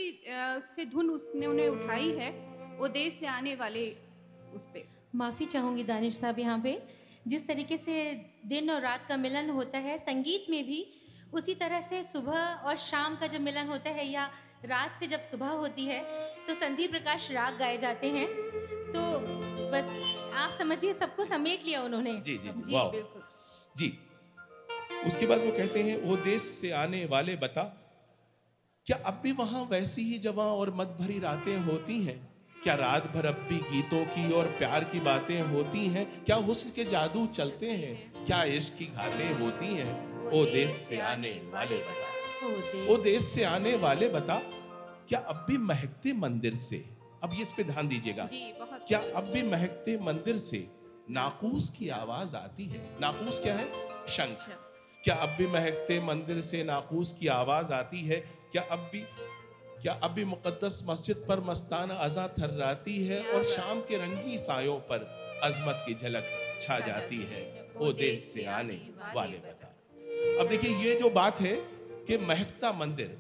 से 0.69 0.85
धुन 0.87 1.11
उसने 1.11 1.47
उन्हें 1.47 1.69
उठाई 1.69 2.11
है 2.19 2.31
वो 2.79 2.89
देश 2.91 3.19
से 3.21 3.27
आने 3.29 3.55
वाले 3.57 3.85
उस 4.55 4.65
पे। 4.75 4.87
माफ़ी 5.19 5.47
चाहूँगी 5.47 5.85
दानिश 5.85 6.17
साहब 6.17 6.39
यहाँ 6.39 6.59
पे। 6.61 6.79
जिस 7.27 7.47
तरीके 7.47 7.77
से 7.79 7.95
दिन 8.47 8.71
और 8.71 8.81
रात 8.81 9.07
का 9.09 9.17
मिलन 9.17 9.51
होता 9.51 9.79
है 9.79 9.97
संगीत 9.99 10.47
में 10.51 10.65
भी 10.67 10.87
उसी 11.35 11.55
तरह 11.55 11.81
से 11.81 12.03
सुबह 12.05 12.39
और 12.65 12.77
शाम 12.79 13.17
का 13.17 13.27
जब 13.27 13.41
मिलन 13.41 13.67
होता 13.69 13.91
है 13.91 14.07
या 14.07 14.31
रात 14.65 14.95
से 15.01 15.07
जब 15.07 15.27
सुबह 15.27 15.49
होती 15.63 15.85
है 15.85 16.01
तो 16.47 16.55
संधि 16.55 16.87
प्रकाश 16.89 17.31
राग 17.33 17.59
गाए 17.59 17.77
जाते 17.79 18.11
हैं। 18.11 18.27
तो 18.89 19.03
बस 19.73 19.91
आप 20.35 20.51
समझिए 20.59 20.93
सबको 20.95 21.25
समेट 21.25 21.65
लिया 21.65 21.83
उन्होंने। 21.83 22.13
जी 22.21 22.37
जी 22.37 22.49
जी। 22.49 22.63
जी 22.63 22.91
बिल्कुल। 22.91 23.23
जी। 23.77 23.93
उसके 25.07 25.27
बाद 25.27 25.45
वो 25.45 25.51
कहते 25.53 25.83
हैं 25.83 26.01
वो 26.03 26.17
देश 26.23 26.43
से 26.43 26.71
आने 26.77 27.05
वाले 27.07 27.37
बता 27.37 27.63
क्या 28.87 28.97
अब 29.07 29.21
भी 29.23 29.33
वहाँ 29.33 29.63
वैसी 29.71 30.03
ही 30.03 30.19
जवा 30.19 30.45
और 30.55 30.75
मत 30.75 30.97
भरी 31.01 31.19
रातें 31.21 31.57
होती 31.63 32.03
हैं? 32.05 32.19
क्या 32.63 32.75
रात 32.75 33.07
भर 33.13 33.27
अब 33.27 33.35
भी 33.35 33.59
गीतों 33.59 34.05
की 34.05 34.33
और 34.33 34.47
प्यार 34.47 34.85
की 34.85 35.01
बातें 35.01 35.41
होती 35.41 35.87
हैं? 35.89 36.25
क्या 36.25 36.37
हुस्न 36.37 36.71
के 36.71 36.85
जादू 36.85 37.27
चलते 37.27 37.67
हैं? 37.67 38.27
क्या 38.27 38.43
इश्क 38.43 38.75
की 38.79 38.87
घातें 38.87 39.35
होती 39.35 39.67
हैं? 39.67 40.19
ओ 40.27 40.45
देश 40.45 40.73
से 40.73 41.01
आने 41.01 41.31
वाले 41.31 41.77
बता। 41.77 42.93
ओ 42.93 42.97
देश 42.97 43.25
से 43.25 43.45
आने 43.45 43.77
वाले 43.77 44.09
बता 44.09 44.37
क्या 45.09 45.19
अब 45.19 45.47
भी 45.49 45.59
महकते 45.59 46.13
मंदिर 46.13 46.55
से? 46.55 46.85
अब 47.23 47.35
ये 47.35 47.43
इस 47.43 47.53
पे 47.53 47.65
ध्यान 47.65 47.89
दीजिएगा। 47.89 48.29
क्या 48.89 48.99
अब 49.17 49.25
भी 49.25 49.43
महकते 49.43 49.99
मंदिर 49.99 50.37
से 50.37 50.69
नाकूस 51.11 51.69
की 51.79 51.89
आवाज़ 51.89 52.37
आती 52.37 52.67
है? 52.67 52.97
नाकूस 53.01 53.41
क्या 53.41 53.55
है? 53.55 53.73
शंख। 54.09 54.29
अच्छा। 54.29 54.55
क्या 55.05 55.15
अब 55.15 55.29
भी 55.29 55.47
महकते 55.47 56.01
मंदिर 56.01 56.41
से 56.41 56.65
नाकूस 56.65 57.13
की 57.13 57.27
आवाज़ 57.27 57.73
आती 57.73 58.01
है? 58.01 58.17
क्या 58.53 58.63
अब 58.63 58.79
भी 58.79 59.05
क्या 59.83 59.93
अब 60.03 60.11
भी 60.11 60.25
मुकद्दस 60.25 60.83
मस्जिद 60.89 61.17
पर 61.29 61.41
मस्ताना 61.41 61.95
अजा 62.05 62.27
थर्राती 62.39 62.97
है 63.07 63.21
और 63.25 63.45
शाम 63.47 63.81
के 63.81 63.97
रंगी 63.97 64.39
सायों 64.39 64.79
पर 64.91 65.07
अजमत 65.45 65.85
की 65.87 65.95
झलक 65.97 66.31
छा 66.63 66.79
जाती 66.79 67.17
है? 67.25 67.43
वो 67.77 67.93
देश 67.93 68.19
से 68.25 68.45
आने 68.53 68.81
वाले 69.15 69.39
बता। 69.39 69.67
अब 70.41 70.49
देखिए 70.49 70.77
ये 70.79 70.95
जो 70.95 71.11
बात 71.11 71.41
है 71.41 71.55
कि 72.09 72.19
महकता 72.19 72.73
मंदिर 72.73 73.17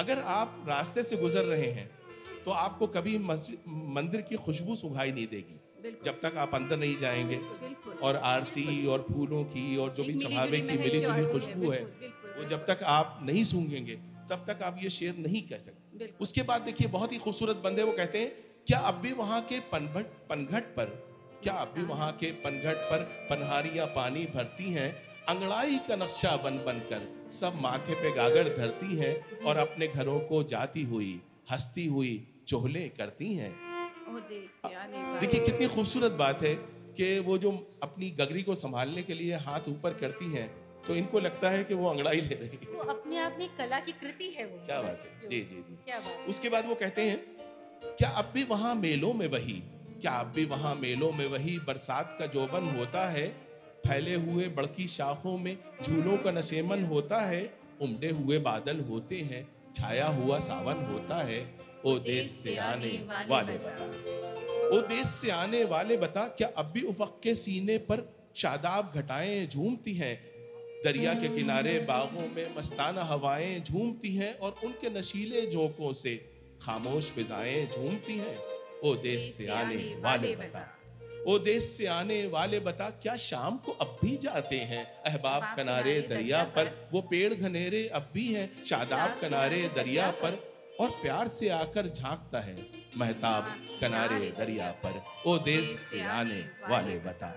अगर 0.00 0.18
आप 0.32 0.64
रास्ते 0.68 1.02
से 1.02 1.16
गुजर 1.16 1.44
रहे 1.44 1.70
हैं 1.72 1.90
तो 2.44 2.50
आपको 2.50 2.86
कभी 2.88 3.18
मस्जिद 3.24 3.58
मंदिर 3.96 4.20
की 4.20 4.36
खुशबू 4.36 4.74
सुंघाई 4.76 5.12
नहीं 5.12 5.26
देगी। 5.26 5.58
जब 6.04 6.20
तक 6.20 6.36
आप 6.38 6.54
अंदर 6.54 6.76
नहीं 6.76 6.96
जाएँगे 6.98 7.38
और 8.02 8.16
आरती 8.24 8.86
और 8.86 9.06
फूलों 9.12 9.44
की 9.44 9.76
और 9.76 9.94
जो 9.94 10.04
भी 10.04 10.14
चढ़ावे 10.18 10.60
की 10.60 10.78
मिली 10.78 11.00
जुली 11.00 11.26
खुशबू 11.32 11.70
है 11.70 11.82
वो 11.82 12.48
जब 12.50 12.66
तक 12.66 12.82
आप 12.90 13.18
नहीं 13.22 13.44
सूंघेंगे 13.44 13.96
तब 14.30 14.44
तक 14.48 14.62
आप 14.62 14.78
ये 14.82 14.90
शेर 14.90 15.14
नहीं 15.18 15.42
कह 15.42 15.58
सकते। 15.58 15.81
उसके 16.20 16.42
बाद 16.42 16.62
देखिए 16.62 16.88
बहुत 16.88 17.12
ही 17.12 17.18
खूबसूरत 17.18 17.56
बंदे 17.64 17.82
वो 17.82 17.92
कहते 17.92 18.18
हैं 18.18 18.32
क्या 18.66 18.78
अब 18.88 18.94
भी 18.94 19.12
वहाँ 19.12 19.40
के 19.42 19.58
पनभट 19.72 20.06
पनघट 20.28 20.74
पर 20.76 20.84
क्या 21.42 21.52
अब 21.52 21.72
भी 21.76 21.82
वहाँ 21.82 22.10
के 22.12 22.30
पनघट 22.42 22.84
पर 22.90 23.02
पनहारियाँ 23.30 23.86
पानी 23.86 24.24
भरती 24.34 24.72
हैं? 24.72 24.90
अंगड़ाई 25.28 25.78
का 25.88 25.96
नक्शा 25.96 26.36
बन 26.36 26.56
बन 26.66 26.78
कर 26.90 27.08
सब 27.32 27.58
माथे 27.60 27.94
पे 27.94 28.10
गागर 28.16 28.48
धरती 28.56 28.96
हैं 28.96 29.14
और 29.46 29.56
अपने 29.56 29.88
घरों 29.88 30.18
को 30.30 30.42
जाती 30.52 30.82
हुई 30.84 31.20
हंसती 31.50 31.86
हुई 31.86 32.12
चोहले 32.48 32.88
करती 32.98 33.32
हैं? 33.34 33.50
देखिए 35.20 35.40
कितनी 35.40 35.68
खूबसूरत 35.68 36.12
बात 36.12 36.42
है 36.42 36.54
कि 36.98 37.18
वो 37.26 37.38
जो 37.38 37.50
अपनी 37.82 38.10
गगरी 38.10 38.42
को 38.42 38.54
संभालने 38.54 39.02
के 39.02 39.14
लिए 39.14 39.36
हाथ 39.46 39.68
ऊपर 39.68 39.94
करती 40.00 40.32
हैं 40.32 40.48
तो 40.86 40.94
इनको 40.94 41.20
लगता 41.20 41.50
है 41.50 41.64
कि 41.64 41.74
वो 41.74 41.88
अंगड़ाई 41.88 42.20
ले 42.20 42.34
रही 42.34 42.58
है। 42.64 42.91
अपने 43.12 43.24
आप 43.24 43.36
में 43.38 43.48
कला 43.56 43.78
की 43.80 43.92
कृति 43.92 44.28
है 44.30 44.44
वो। 44.46 44.66
क्या 44.66 44.80
बात 44.82 44.98
है। 45.22 45.28
जी 45.28 45.40
जी 45.40 45.56
जी 45.56 45.76
क्या 45.84 45.98
बात 45.98 46.28
उसके 46.28 46.48
बाद 46.48 46.66
वो 46.66 46.74
कहते 46.74 47.02
हैं 47.02 47.94
क्या 47.98 48.08
अब 48.08 48.30
भी 48.34 48.44
वहाँ 48.44 48.74
मेलों 48.74 49.12
में 49.12 49.26
वही? 49.28 49.62
क्या 50.00 50.12
अब 50.12 50.32
भी 50.32 50.44
वहाँ 50.44 50.74
मेलों 50.74 51.12
में 51.12 51.26
वही 51.26 51.58
बरसात 51.58 52.16
का 52.18 52.26
जोबन 52.26 52.70
होता 52.76 53.06
है? 53.08 53.26
फैले 53.86 54.14
हुए 54.14 54.48
बड़की 54.48 54.86
शाखों 54.88 55.36
में 55.38 55.56
झूलों 55.82 56.16
का 56.18 56.30
नशेमन 56.30 56.84
होता 56.84 57.20
है? 57.20 57.42
उमड़े 57.80 58.10
हुए 58.10 58.38
बादल 58.38 58.80
होते 58.80 59.16
हैं 59.20 59.46
छाया 59.74 60.06
हुआ 60.06 60.38
सावन 60.38 60.84
होता 60.84 61.22
है। 61.22 61.40
ओ 61.84 61.98
देश 61.98 62.30
से 62.30 62.56
आने 62.56 62.96
वाले 63.28 63.58
बता। 63.58 64.76
ओ 64.76 64.80
देश 64.88 65.06
से 65.06 65.30
आने 65.30 65.64
वाले 65.64 65.96
बता 65.96 66.26
क्या 66.38 66.48
अब 66.56 66.66
भी 66.66 66.82
उफक 66.82 67.20
के 67.22 67.34
सीने 67.34 67.78
पर 67.78 68.08
शादाब 68.36 68.92
घटाएँ 68.94 69.46
झूमती 69.46 69.94
हैं? 69.94 70.31
दरिया 70.84 71.14
के 71.14 71.28
किनारे 71.28 71.78
बागों 71.78 72.26
में 72.36 72.54
मस्ताना 72.58 73.02
हवाएँ 73.04 73.60
झूमती 73.60 74.14
हैं 74.16 74.38
और 74.38 74.54
उनके 74.64 74.90
नशीले 74.90 75.50
झोंकों 75.50 75.92
से 75.92 76.14
खामोश 76.62 77.10
फिजाएँ 77.10 77.66
झूमती 77.66 78.18
हैं। 78.18 78.36
ओ 78.84 78.94
देश 78.94 79.34
से 79.34 79.46
आने 79.46 79.76
वाले 79.76 80.36
बता। 80.36 80.78
ओ 81.28 81.38
देश 81.38 81.62
से 81.64 81.86
आने 81.86 82.26
वाले 82.26 82.60
बता 82.60 82.90
क्या 82.90 83.16
शाम 83.16 83.56
को 83.56 83.72
अब 83.72 83.96
भी 84.02 84.16
जाते 84.16 84.56
हैं? 84.56 84.84
अहबाब 85.02 85.42
किनारे 85.56 86.00
दरिया 86.00 86.42
पर 86.44 86.88
वो 86.92 87.00
पेड़ 87.00 87.34
घनेरे 87.34 87.88
अब 87.88 88.10
भी 88.14 88.32
हैं। 88.34 88.64
शादाब 88.64 89.10
किनारे 89.20 89.70
दरिया 89.76 90.10
पर 90.10 90.38
और 90.80 90.90
प्यार 90.90 91.28
से 91.28 91.48
आकर 91.48 91.86
झांकता 91.86 92.40
है। 92.40 92.56
महताब 92.96 93.54
किनारे 93.80 94.32
दरिया 94.38 94.70
पर 94.70 95.02
ओ 95.26 95.38
देश 95.38 95.68
से 95.68 96.02
आने 96.02 96.40
वाले 96.70 96.98
बता। 96.98 97.36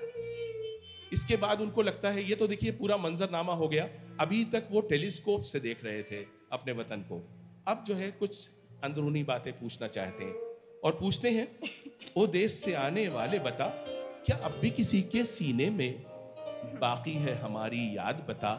इसके 1.16 1.36
बाद 1.38 1.62
उनको 1.62 1.82
लगता 1.84 2.10
है 2.12 2.24
ये 2.30 2.36
तो 2.36 2.48
देखिए 2.48 2.72
पूरा 2.74 2.98
मंजरनामा 3.00 3.54
हो 3.56 3.68
गया। 3.68 3.88
अभी 4.20 4.44
तक 4.54 4.68
वो 4.72 4.82
टेलीस्कोप 4.90 5.42
से 5.44 5.60
देख 5.60 5.84
रहे 5.86 6.02
थे 6.04 6.24
अपने 6.54 6.74
वतन 6.74 7.06
को। 7.10 7.22
अब 7.68 7.84
जो 7.88 7.96
है 7.96 8.10
कुछ 8.14 8.50
अंदरूनी 8.84 9.24
बातें 9.24 9.52
पूछना 9.54 9.88
चाहते 9.90 10.24
हैं 10.24 10.34
और 10.84 10.98
पूछते 11.00 11.30
हैं 11.32 11.48
ओ 12.18 12.26
देश 12.30 12.52
से 12.56 12.74
आने 12.80 13.08
वाले 13.10 13.40
बता 13.42 13.68
क्या 14.26 14.38
अब 14.44 14.58
भी 14.62 14.70
किसी 14.72 15.02
के 15.14 15.24
सीने 15.26 15.70
में 15.70 15.92
बाकी 16.82 17.14
है 17.16 17.36
हमारी 17.40 17.86
याद 17.98 18.26
बता? 18.30 18.54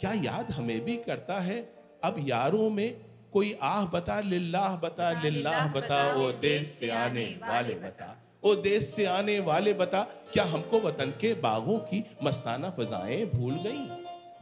क्या 0.00 0.12
याद 0.24 0.50
हमें 0.52 0.80
भी 0.84 0.96
करता 1.06 1.38
है? 1.40 1.60
अब 2.04 2.16
यारों 2.28 2.68
में 2.70 3.00
कोई 3.32 3.52
आह 3.62 3.84
बता 3.86 4.18
लिल्लाह 4.22 4.76
बता 4.76 5.10
लिल्लाह 5.22 5.66
बता 5.72 5.98
वो 6.14 6.30
देश 6.42 6.66
से 6.68 6.90
आने 6.90 7.24
वाले 7.42 7.74
बता। 7.80 8.08
ओ 8.42 8.54
देश 8.54 8.84
से 8.84 9.04
आने 9.04 9.38
वाले 9.40 9.72
बता 9.74 10.02
क्या 10.32 10.44
हमको 10.44 10.78
वतन 10.80 11.10
के 11.20 11.32
बागों 11.34 11.78
की 11.78 12.02
मस्ताना 12.22 12.70
फजाएँ 12.70 13.24
भूल 13.26 13.54
गई? 13.54 13.80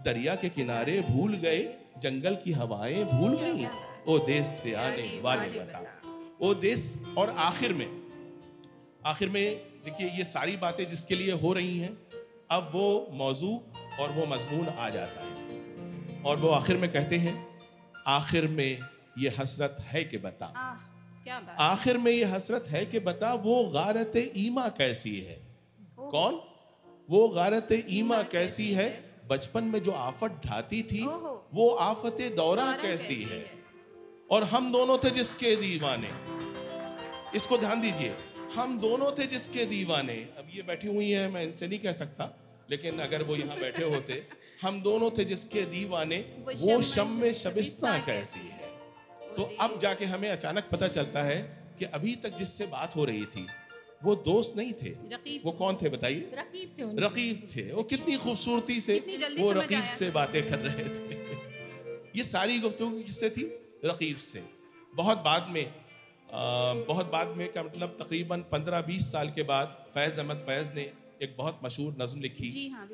दरिया 0.05 0.35
के 0.35 0.49
किनारे 0.49 1.00
भूल 1.00 1.35
गए 1.35 1.62
जंगल 2.02 2.35
की 2.35 2.52
हवाएँ 2.52 3.05
भूल 3.05 3.37
गई? 3.37 3.67
ओ 4.09 4.19
देश 4.19 4.47
से 4.47 4.75
आने 4.75 5.21
वाले 5.25 5.49
बता। 5.50 5.85
ओ 6.43 6.55
देश 6.55 6.83
और 7.19 7.35
आखिर 7.38 7.73
में 7.73 7.88
आखिर 9.07 9.28
में 9.28 9.45
देखिए 9.85 10.11
ये 10.11 10.25
सारी 10.25 10.57
बातें 10.57 10.87
जिसके 10.88 11.14
लिए 11.14 11.33
हो 11.33 11.52
रही 11.52 11.78
हैं 11.78 11.97
अब 12.50 12.71
वो 12.75 12.87
मौजू 13.12 13.50
और 14.00 14.12
वो 14.12 14.26
मजमून 14.26 14.69
आ 14.69 14.88
जाता 14.88 15.21
है। 15.21 16.23
और 16.23 16.37
वो 16.37 16.49
आखिर 16.50 16.76
में 16.76 16.93
कहते 16.93 17.17
हैं 17.17 17.35
आखिर 18.07 18.47
में 18.49 18.78
ये 19.19 19.35
हसरत 19.38 19.76
है 19.83 20.05
कि 20.05 20.19
बता। 20.19 20.52
आखिर 21.58 21.99
में 21.99 22.12
ये 22.12 22.25
हसरत 22.25 22.64
है 22.68 22.87
कि 22.87 23.00
बता 23.00 23.35
वो 23.35 23.64
गारत 23.64 24.12
ईमा 24.37 24.68
कैसी 24.68 25.20
है? 25.20 25.38
कौन? 25.99 26.40
वो 27.11 27.28
गारत 27.28 27.68
ईमा 27.88 28.23
कैसी 28.23 28.73
है? 28.73 28.88
बचपन 29.28 29.64
में 29.64 29.82
जो 29.82 29.90
आफत 29.90 30.40
ढाती 30.47 30.82
थी 30.82 31.06
वो 31.54 31.68
आफत 31.68 32.16
दौरा 32.37 32.76
कैसी 32.76 33.23
है? 33.23 33.50
और 34.30 34.44
हम 34.44 34.73
दोनों 34.73 34.99
थे 34.99 35.11
जिसके 35.11 35.56
दीवाने। 35.56 36.11
इसको 37.35 37.58
ध्यान 37.58 37.80
दीजिए। 37.80 38.14
हम 38.54 38.78
दोनों 38.80 39.12
थे 39.12 39.26
जिसके 39.26 39.64
दीवाने। 39.64 40.14
अब 40.14 40.49
ये 40.54 40.62
बैठी 40.62 40.88
हुई 40.88 41.11
हैं 41.11 41.28
मैं 41.28 41.42
इनसे 41.42 41.68
नहीं 41.68 41.78
कह 41.78 41.92
सकता 41.92 42.38
लेकिन 42.70 42.99
अगर 42.99 43.23
वो 43.23 43.37
यहाँ 43.37 43.58
बैठे 43.58 43.85
होते 43.85 44.28
हम 44.62 44.82
दोनों 44.82 45.11
थे 45.11 45.25
जिसके 45.25 45.62
दीवाने 45.62 46.16
वो 46.47 46.82
शम 46.82 47.08
में 47.08 47.32
शबिस्ता 47.32 47.99
कैसी 47.99 48.40
है? 48.40 48.58
तो 49.38 49.42
अब 49.61 49.78
जाके 49.78 50.04
हमें 50.04 50.28
अचानक 50.30 50.68
पता 50.73 50.88
चलता 50.88 51.23
है 51.23 51.38
कि 51.78 51.85
अभी 51.85 52.14
तक 52.16 52.28
जिससे 52.28 52.66
बात 52.66 52.97
हो 52.97 53.04
रही 53.04 53.25
थी 53.25 53.47
वो 54.04 54.14
दोस्त 54.14 54.57
नहीं 54.57 54.73
थे। 54.73 54.90
वो 55.38 55.52
कौन 55.52 55.76
थे 55.83 55.88
बताइए? 55.88 56.30
रकीब 56.35 56.75
थे 56.78 57.07
रकीब 57.07 57.49
थे। 57.57 57.73
वो 57.73 57.83
कितनी 57.83 58.16
खूबसूरती 58.16 58.80
से 58.80 58.99
वो 59.40 59.52
रकीब 59.52 59.85
से 59.85 60.11
बातें 60.11 60.50
कर 60.50 60.59
रहे 60.59 60.85
थे। 60.88 61.16
ये 62.18 62.25
सारी 62.25 62.59
गुफ्तगू 62.59 63.00
किससे 63.02 63.30
थी? 63.30 63.45
रकीब 63.85 64.16
से। 64.16 64.45
बहुत 64.95 65.18
बाद 65.18 65.49
में 65.49 65.75
आ, 66.33 66.75
बहुत 66.75 67.11
बाद 67.11 67.28
में 67.28 67.52
का 67.52 67.62
मतलब 67.62 67.97
तकरीबन 68.02 68.40
15-20 68.40 69.12
साल 69.12 69.30
के 69.30 69.42
बाद 69.42 69.66
फैज़ 69.95 70.21
अहमद 70.21 70.37
फैज़ 70.37 70.71
ने 70.75 70.83
एक 71.23 71.35
बहुत 71.38 71.61
मशहूर 71.64 71.97
नज्म 72.02 72.21
लिखी। 72.21 72.50
जी 72.50 72.68
हाँ 72.68 72.85
आ, 72.85 72.88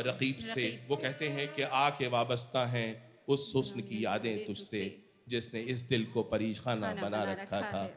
रकीब 0.00 0.06
रकीब 0.06 0.38
से। 0.38 0.86
वो 0.88 0.96
कहते 0.96 1.28
हैं 1.28 1.54
कि 1.54 1.62
आ 1.62 1.88
के 1.90 2.08
वाबस्ता 2.08 2.66
हैं 2.66 2.88
उस 3.28 3.52
हुस्न 3.56 3.80
की 3.80 4.04
यादें 4.04 4.44
तुझसे। 4.44 5.05
जिसने 5.28 5.60
इस 5.60 5.80
दिल 5.82 6.04
को 6.04 6.22
परीखाना 6.22 6.94
खाना 6.94 7.02
बना 7.02 7.22
रखा 7.32 7.60
था 7.62 7.88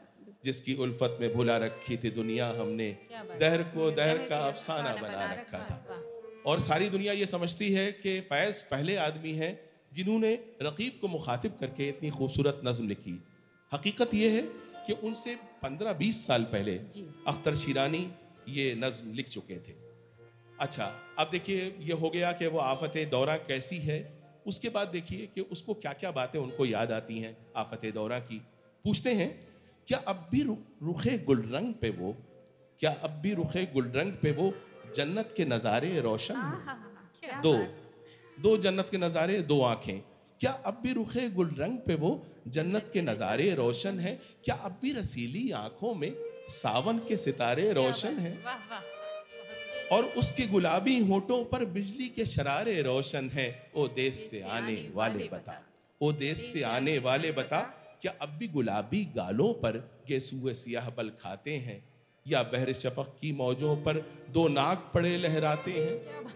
जिसकी 0.44 0.74
उल्फत 0.74 1.18
में 1.20 1.32
भुला 1.34 1.56
रखी 1.56 1.96
थी 1.96 2.10
दुनिया 2.10 2.48
हमने 2.48 2.88
दहर 3.12 3.62
को 3.62 3.90
दहर 3.90 4.18
का 4.28 4.38
अफसाना 4.38 4.94
बना 4.96 5.32
रखा 5.32 5.58
था। 5.58 6.02
और 6.46 6.60
सारी 6.60 6.88
दुनिया 6.88 7.12
ये 7.12 7.26
समझती 7.26 7.72
है 7.72 7.92
कि 7.92 8.20
फैज़ 8.20 8.62
पहले 8.70 8.96
आदमी 8.96 9.32
हैं 9.32 9.58
जिन्होंने 9.92 10.32
रकीब 10.62 10.98
को 11.00 11.08
मुखातिब 11.08 11.56
करके 11.60 11.88
इतनी 11.88 12.10
खूबसूरत 12.10 12.60
नज्म 12.64 12.88
लिखी। 12.88 13.22
हकीकत 13.72 14.14
यह 14.14 14.32
है 14.32 14.42
कि 14.86 14.92
उनसे 14.92 15.36
15-20 15.62 16.26
साल 16.26 16.42
पहले 16.42 16.74
अख्तर 17.26 17.56
शिरानी 17.56 18.10
ये 18.48 18.74
नज्म 18.74 19.12
लिख 19.14 19.28
चुके 19.28 19.56
थे। 19.56 19.74
अच्छा 20.60 20.84
अब 21.18 21.28
देखिए 21.32 21.76
ये 21.80 21.92
हो 21.92 22.10
गया 22.10 22.32
कि 22.32 22.46
वो 22.46 22.58
आफत 22.58 22.92
दौरा 23.10 23.36
कैसी 23.36 23.78
है? 23.78 23.98
उसके 24.46 24.68
बाद 24.68 24.88
देखिए 24.88 25.26
कि 25.34 25.40
उसको 25.52 25.74
क्या 25.74 25.92
क्या 25.92 26.10
बातें 26.10 26.38
उनको 26.40 26.66
याद 26.66 26.92
आती 26.92 27.18
हैं 27.18 27.36
आफत 27.56 27.86
दौरा 27.94 28.18
की। 28.20 28.40
पूछते 28.84 29.14
हैं 29.14 29.30
क्या 29.88 29.98
अब 30.08 30.28
भी 30.30 30.42
रु, 30.42 30.56
रुखे 30.82 31.16
गुलरंग 31.18 31.74
पे 31.74 31.90
वो 31.90 32.16
क्या 32.80 32.90
अब 33.02 33.20
भी 33.22 33.32
रुखे 33.34 33.64
गुलरंग 33.66 34.12
पे 34.12 34.32
वो 34.32 34.52
जन्नत 34.96 35.34
के 35.36 35.44
नज़ारे 35.44 36.00
रोशन 36.00 37.40
दो 37.42 37.54
दो 38.38 38.56
जन्नत 38.58 38.88
के 38.90 38.98
नज़ारे 38.98 39.40
दो 39.42 39.60
आँखें। 39.62 40.00
क्या 40.40 40.50
अब 40.66 40.80
भी 40.82 40.92
रुखे 40.92 41.28
गुलरंग 41.30 41.78
पे 41.78 41.94
वो 41.94 42.10
जन्नत 42.48 42.90
के 42.92 43.02
नज़ारे 43.02 43.50
रोशन 43.54 43.98
है? 44.00 44.18
क्या 44.44 44.54
अब 44.54 44.78
भी 44.82 44.92
रसीली 44.92 45.50
आँखों 45.52 45.94
में 45.94 46.14
सावन 46.50 46.98
के 47.08 47.16
सितारे 47.16 47.72
रोशन 47.72 48.18
हैं? 48.18 48.36
वाह 48.44 48.56
वाह। 48.70 48.80
और 49.92 50.04
उसके 50.04 50.46
गुलाबी 50.46 50.98
होठों 50.98 51.44
पर 51.44 51.64
बिजली 51.64 52.08
के 52.08 52.26
शरारे 52.26 52.82
रोशन 52.82 53.30
हैं। 53.30 53.72
ओ 53.76 53.88
देश 53.88 54.14
से 54.30 54.40
आने 54.40 54.90
वाले 54.94 55.28
बता। 55.32 55.66
ओ 56.00 56.12
देश 56.12 56.38
से 56.38 56.62
आने 56.62 56.98
वाले 56.98 57.32
बता 57.32 57.60
क्या 58.02 58.14
अब 58.20 58.28
भी 58.28 58.48
गुलाबी 58.48 59.04
गालों 59.04 59.52
पर 59.52 60.02
गेसुए 60.08 60.54
सियाह 60.54 60.90
बल 60.90 61.08
खाते 61.08 61.56
हैं? 61.56 61.84
या 62.28 62.42
बहर 62.42 62.72
शफक 62.72 63.16
की 63.20 63.32
मौजों 63.32 63.76
पर 63.76 63.98
दो 64.30 64.48
नाक 64.48 64.90
पड़े 64.94 65.18
लहराते 65.18 65.70
हैं? 65.70 66.26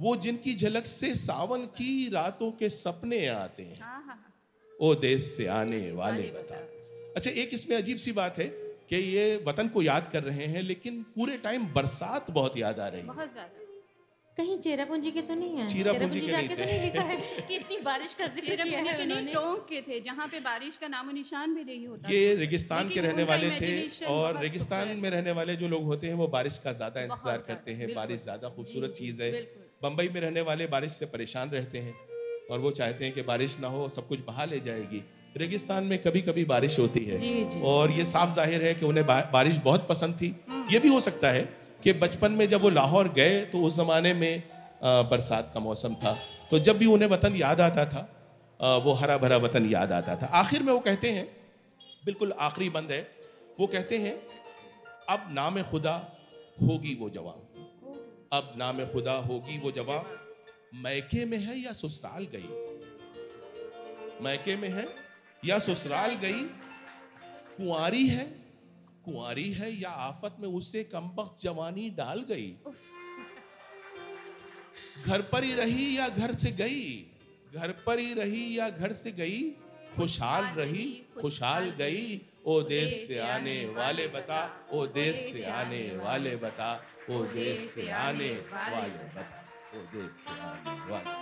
वो 0.00 0.16
जिनकी 0.16 0.54
झलक 0.54 0.86
से 0.86 1.14
सावन 1.14 1.60
की 1.60 2.08
रातों 2.08 2.52
के 2.52 2.70
सपने 2.70 3.26
आते 3.26 3.62
हैं। 3.62 3.80
हाँ 3.80 3.94
हाँ 3.94 4.04
हाँ। 4.06 4.34
ओ 4.80 4.94
देश 4.94 5.22
से 5.22 5.46
आने 5.46 5.92
वाले 5.92 6.22
बता। 6.22 6.56
अच्छा 7.16 7.30
एक 7.30 7.50
इसमें 7.52 7.76
अजीब 7.76 7.96
सी 7.96 8.12
बात 8.12 8.38
है। 8.38 8.69
कि 8.90 8.96
ये 8.96 9.24
वतन 9.46 9.68
को 9.68 9.82
याद 9.82 10.10
कर 10.12 10.22
रहे 10.22 10.46
हैं 10.48 10.62
लेकिन 10.64 11.02
पूरे 11.16 11.36
टाइम 11.38 11.66
बरसात 11.74 12.30
बहुत 12.32 12.58
याद 12.58 12.80
आ 12.80 12.88
रही 12.88 13.00
है। 13.00 13.06
बहुत 13.08 13.32
ज़्यादा। 13.32 13.66
कहीं 14.36 14.56
चेरापूंजी 14.58 15.10
के 15.10 15.22
तो 15.22 15.34
नहीं 15.34 15.56
है? 15.56 15.66
चेरापूंजी 15.68 16.20
के 16.20 16.32
नहीं 16.32 16.48
तो 16.48 16.54
थे। 16.56 16.66
नहीं 16.66 16.80
लिखा 16.82 17.02
है 17.02 17.16
कि 17.48 17.54
इतनी 17.56 17.76
बारिश 17.80 18.14
का 18.14 18.26
ज़िक्र 18.26 18.56
किया 18.56 18.78
है 18.78 18.84
के 18.86 18.92
नहीं 18.96 19.06
उन्होंने। 19.06 19.32
टोंक 19.32 19.66
के 19.68 19.80
थे 19.82 20.00
जहाँ 20.00 20.26
पे 20.28 20.40
बारिश 20.40 20.78
का 20.80 20.88
नामो 20.88 21.12
निशान 21.12 21.54
भी 21.54 21.64
नहीं 21.64 21.86
होता 21.86 22.12
ये 22.12 22.34
रेगिस्तान 22.36 22.88
के 22.88 23.00
रहने 23.00 23.24
वाले 23.24 23.50
थे 23.60 24.06
और 24.08 24.40
रेगिस्तान 24.42 24.96
में 24.98 25.08
रहने 25.10 25.32
वाले 25.32 25.56
जो 25.56 25.68
लोग 25.68 25.84
होते 25.84 26.06
हैं 26.06 26.14
वो 26.14 26.28
बारिश 26.28 26.58
का 26.64 26.72
ज़्यादा 26.74 27.02
इंतज़ार 27.02 27.44
करते 27.48 27.72
हैं। 27.72 27.94
बारिश 27.94 28.22
ज़्यादा 28.22 28.48
खूबसूरत 28.50 28.94
चीज़ 28.98 29.22
है। 29.22 29.30
बिल्कुल। 29.32 29.66
बम्बई 29.82 30.08
में 30.08 30.20
रहने 30.20 30.40
वाले 30.42 30.66
बारिश 30.68 30.92
से 30.94 31.06
परेशान 31.08 31.50
रहते 31.50 31.78
हैं 31.80 31.94
और 32.50 32.58
वो 32.60 32.70
चाहते 32.72 33.04
हैं 33.04 33.14
कि 33.14 33.22
बारिश 33.24 33.58
ना 33.60 33.68
हो 33.68 33.88
सब 33.90 34.08
कुछ 34.08 34.20
बहा 34.26 34.44
ले 34.46 34.60
जाएगी। 34.62 35.02
रेगिस्तान 35.36 35.84
में 35.84 35.98
कभी 36.02 36.20
कभी 36.22 36.44
बारिश 36.44 36.78
होती 36.78 37.00
है। 37.00 37.18
जी 37.18 37.44
जी। 37.44 37.60
और 37.62 37.90
ये 37.92 38.04
साफ़ 38.04 38.34
ज़ाहिर 38.34 38.62
है 38.62 38.74
कि 38.74 38.86
उन्हें 38.86 39.06
बारिश 39.06 39.56
बहुत 39.64 39.86
पसंद 39.88 40.14
थी। 40.14 40.34
ये 40.72 40.78
भी 40.78 40.88
हो 40.88 41.00
सकता 41.00 41.30
है 41.30 41.42
कि 41.82 41.92
बचपन 41.94 42.32
में 42.32 42.48
जब 42.48 42.62
वो 42.62 42.70
लाहौर 42.70 43.08
गए 43.12 43.40
तो 43.44 43.62
उस 43.64 43.76
ज़माने 43.76 44.12
में 44.14 44.42
बरसात 44.82 45.50
का 45.54 45.60
मौसम 45.60 45.94
था। 45.94 46.16
तो 46.50 46.58
जब 46.58 46.78
भी 46.78 46.86
उन्हें 46.86 47.08
वतन 47.08 47.36
याद 47.36 47.60
आता 47.60 47.84
था 47.86 48.80
वो 48.80 48.92
हरा 48.94 49.16
भरा 49.18 49.36
वतन 49.38 49.66
याद 49.66 49.92
आता 49.92 50.16
था। 50.16 50.26
आखिर 50.38 50.62
में 50.62 50.72
वो 50.72 50.78
कहते 50.80 51.10
हैं 51.10 51.26
बिल्कुल 52.04 52.32
आखिरी 52.40 52.68
बंद 52.70 52.90
है 52.90 53.00
वो 53.60 53.66
कहते 53.66 53.98
हैं 53.98 54.14
अब 55.08 55.28
नाम 55.32 55.62
खुदा 55.64 55.94
होगी 56.62 56.94
वो 57.00 57.10
जवान। 57.10 57.38
अब 58.32 58.52
नाम 58.58 58.84
खुदा 58.86 59.12
होगी 59.28 59.58
वो 59.58 59.70
जवान। 59.72 60.04
मैके 60.82 61.24
में 61.24 61.38
है 61.38 61.58
या 61.58 61.72
ससुराल 61.74 62.26
गई? 62.32 62.50
मैके 64.22 64.56
में 64.56 64.68
है 64.70 64.86
या 65.44 65.58
ससुराल 65.58 66.14
गई 66.22 66.42
कुंवारी 67.56 68.06
है 68.08 68.24
कुंवारी 69.04 69.50
है 69.52 69.70
या 69.80 69.90
आफत 70.06 70.36
में 70.40 70.48
उसे 70.48 70.82
कमबख्त 70.92 71.42
जवानी 71.42 71.88
डाल 71.98 72.24
गई। 72.30 72.50
घर 75.06 75.20
पर 75.32 75.44
ही 75.44 75.54
रही 75.54 75.96
या 75.98 76.08
घर 76.08 76.34
से 76.42 76.50
गई 76.60 76.82
घर 77.54 77.70
पर 77.86 77.98
ही 77.98 78.12
रही 78.14 78.58
या 78.58 78.68
घर 78.70 78.92
से 78.92 79.12
गई 79.12 79.40
खुशहाल 79.96 80.44
रही 80.56 80.84
खुशहाल 81.20 81.70
गई 81.78 82.20
ओ 82.46 82.60
देश 82.68 82.92
से 83.06 83.18
आने 83.18 83.64
वाले 83.76 84.06
बता 84.08 84.40
ओ 84.72 84.86
देश 84.98 85.16
से 85.32 85.44
आने 85.52 85.82
वाले 85.96 86.36
बता 86.44 86.72
ओ 87.10 87.22
देश 87.34 87.58
से 87.74 87.90
आने 88.04 88.30
वाले 88.52 88.88
बता। 89.14 89.36
ओ 89.74 89.76
देश 89.94 90.10
से 90.20 90.34
आने 90.40 90.74
वाले। 90.90 91.12